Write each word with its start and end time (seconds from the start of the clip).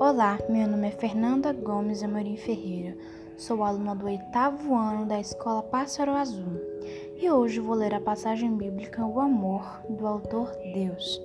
Olá, 0.00 0.38
meu 0.48 0.66
nome 0.66 0.88
é 0.88 0.90
Fernanda 0.92 1.52
Gomes 1.52 2.02
Amorim 2.02 2.34
Ferreira. 2.34 2.96
Sou 3.36 3.62
aluna 3.62 3.94
do 3.94 4.06
oitavo 4.06 4.74
ano 4.74 5.04
da 5.04 5.20
Escola 5.20 5.62
Pássaro 5.62 6.12
Azul 6.12 6.58
e 7.18 7.30
hoje 7.30 7.60
vou 7.60 7.74
ler 7.74 7.92
a 7.92 8.00
passagem 8.00 8.56
bíblica 8.56 9.04
O 9.04 9.20
Amor 9.20 9.62
do 9.90 10.06
autor 10.06 10.50
Deus, 10.72 11.20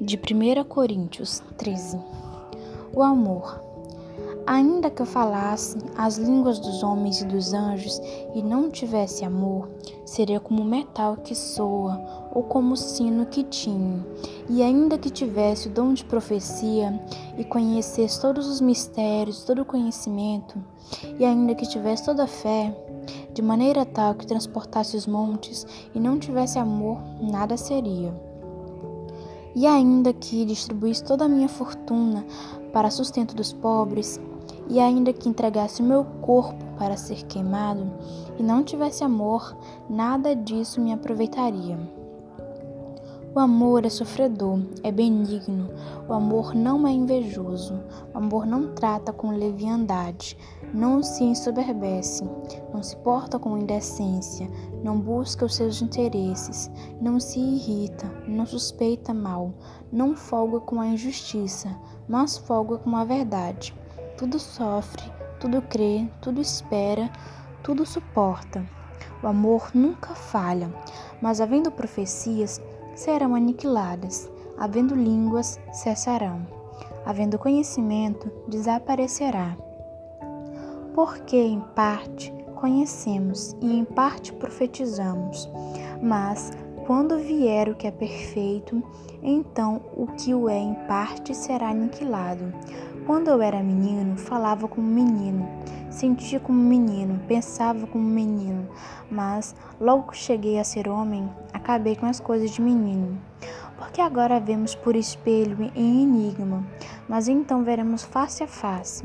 de 0.00 0.16
1 0.16 0.64
Coríntios 0.64 1.42
13. 1.58 2.00
O 2.94 3.02
amor. 3.02 3.65
Ainda 4.46 4.88
que 4.90 5.02
eu 5.02 5.06
falasse 5.06 5.76
as 5.98 6.18
línguas 6.18 6.60
dos 6.60 6.84
homens 6.84 7.20
e 7.20 7.24
dos 7.24 7.52
anjos 7.52 8.00
e 8.32 8.40
não 8.40 8.70
tivesse 8.70 9.24
amor, 9.24 9.68
seria 10.04 10.38
como 10.38 10.64
metal 10.64 11.16
que 11.16 11.34
soa 11.34 12.30
ou 12.32 12.44
como 12.44 12.76
sino 12.76 13.26
que 13.26 13.42
tinha. 13.42 14.06
E 14.48 14.62
ainda 14.62 14.96
que 14.96 15.10
tivesse 15.10 15.66
o 15.66 15.72
dom 15.72 15.92
de 15.92 16.04
profecia 16.04 16.96
e 17.36 17.42
conhecesse 17.42 18.20
todos 18.20 18.46
os 18.46 18.60
mistérios, 18.60 19.42
todo 19.42 19.62
o 19.62 19.64
conhecimento, 19.64 20.62
e 21.18 21.24
ainda 21.24 21.52
que 21.52 21.68
tivesse 21.68 22.04
toda 22.04 22.22
a 22.22 22.28
fé, 22.28 22.72
de 23.34 23.42
maneira 23.42 23.84
tal 23.84 24.14
que 24.14 24.28
transportasse 24.28 24.96
os 24.96 25.08
montes 25.08 25.66
e 25.92 25.98
não 25.98 26.20
tivesse 26.20 26.56
amor, 26.56 27.00
nada 27.20 27.56
seria. 27.56 28.14
E 29.56 29.66
ainda 29.66 30.12
que 30.12 30.44
distribuísse 30.44 31.02
toda 31.02 31.24
a 31.24 31.28
minha 31.28 31.48
fortuna 31.48 32.24
para 32.72 32.90
sustento 32.90 33.34
dos 33.34 33.52
pobres, 33.52 34.20
e 34.68 34.80
ainda 34.80 35.12
que 35.12 35.28
entregasse 35.28 35.82
o 35.82 35.84
meu 35.84 36.04
corpo 36.20 36.64
para 36.78 36.96
ser 36.96 37.24
queimado, 37.24 37.86
e 38.38 38.42
não 38.42 38.62
tivesse 38.62 39.02
amor, 39.04 39.56
nada 39.88 40.34
disso 40.34 40.80
me 40.80 40.92
aproveitaria. 40.92 41.78
O 43.34 43.38
amor 43.38 43.84
é 43.84 43.90
sofredor, 43.90 44.60
é 44.82 44.90
benigno, 44.90 45.68
o 46.08 46.14
amor 46.14 46.54
não 46.54 46.86
é 46.86 46.90
invejoso, 46.90 47.78
o 48.14 48.16
amor 48.16 48.46
não 48.46 48.72
trata 48.74 49.12
com 49.12 49.30
leviandade, 49.30 50.38
não 50.72 51.02
se 51.02 51.22
ensoberbece, 51.22 52.24
não 52.72 52.82
se 52.82 52.96
porta 52.96 53.38
com 53.38 53.58
indecência, 53.58 54.50
não 54.82 54.98
busca 54.98 55.44
os 55.44 55.54
seus 55.54 55.82
interesses, 55.82 56.70
não 56.98 57.20
se 57.20 57.38
irrita, 57.38 58.06
não 58.26 58.46
suspeita 58.46 59.12
mal, 59.12 59.52
não 59.92 60.16
folga 60.16 60.60
com 60.60 60.80
a 60.80 60.86
injustiça, 60.86 61.68
mas 62.08 62.38
folga 62.38 62.78
com 62.78 62.96
a 62.96 63.04
verdade. 63.04 63.74
Tudo 64.16 64.38
sofre, 64.38 65.02
tudo 65.38 65.60
crê, 65.62 66.08
tudo 66.20 66.40
espera, 66.40 67.10
tudo 67.62 67.84
suporta. 67.84 68.64
O 69.22 69.26
amor 69.26 69.70
nunca 69.74 70.14
falha, 70.14 70.72
mas 71.20 71.40
havendo 71.40 71.70
profecias, 71.70 72.60
serão 72.94 73.34
aniquiladas, 73.34 74.30
havendo 74.58 74.94
línguas, 74.94 75.60
cessarão, 75.72 76.46
havendo 77.04 77.38
conhecimento, 77.38 78.30
desaparecerá. 78.48 79.56
Porque 80.94 81.36
em 81.36 81.60
parte 81.60 82.32
conhecemos 82.54 83.54
e 83.60 83.78
em 83.78 83.84
parte 83.84 84.32
profetizamos, 84.32 85.48
mas 86.00 86.50
quando 86.86 87.18
vier 87.18 87.68
o 87.68 87.74
que 87.74 87.88
é 87.88 87.90
perfeito, 87.90 88.80
então 89.20 89.82
o 89.96 90.06
que 90.06 90.32
o 90.32 90.48
é 90.48 90.56
em 90.56 90.74
parte 90.86 91.34
será 91.34 91.70
aniquilado. 91.70 92.52
Quando 93.04 93.28
eu 93.28 93.42
era 93.42 93.60
menino, 93.60 94.16
falava 94.16 94.68
como 94.68 94.86
menino, 94.86 95.48
sentia 95.90 96.38
como 96.38 96.58
menino, 96.58 97.20
pensava 97.26 97.88
como 97.88 98.04
menino, 98.04 98.68
mas 99.10 99.54
logo 99.80 100.12
que 100.12 100.16
cheguei 100.16 100.60
a 100.60 100.64
ser 100.64 100.88
homem, 100.88 101.28
acabei 101.52 101.96
com 101.96 102.06
as 102.06 102.20
coisas 102.20 102.52
de 102.52 102.62
menino. 102.62 103.20
Porque 103.76 104.00
agora 104.00 104.38
vemos 104.38 104.76
por 104.76 104.94
espelho 104.94 105.70
em 105.74 106.02
enigma, 106.04 106.64
mas 107.08 107.26
então 107.26 107.64
veremos 107.64 108.04
face 108.04 108.44
a 108.44 108.46
face. 108.46 109.04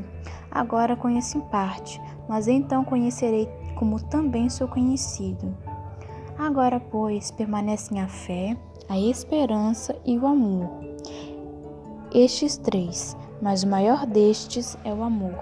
Agora 0.52 0.96
conheço 0.96 1.40
em 1.40 1.42
parte, 1.42 2.00
mas 2.30 2.48
então 2.48 2.86
conhecerei 2.86 3.50
como 3.76 4.00
também 4.00 4.50
sou 4.50 4.68
conhecido. 4.68 5.58
Agora, 6.42 6.80
pois, 6.80 7.30
permanecem 7.30 8.02
a 8.02 8.08
fé, 8.08 8.58
a 8.90 8.98
esperança 8.98 9.96
e 10.04 10.18
o 10.18 10.26
amor. 10.26 10.72
Estes 12.12 12.58
três, 12.58 13.16
mas 13.40 13.62
o 13.62 13.68
maior 13.68 14.08
destes 14.08 14.76
é 14.84 14.92
o 14.92 15.04
amor. 15.04 15.36